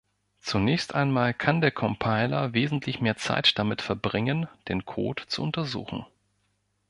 [0.39, 6.07] Zunächst einmal kann der Compiler wesentlich mehr Zeit damit verbringen, den Code zu untersuchen.